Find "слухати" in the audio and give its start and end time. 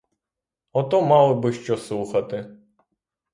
1.77-2.49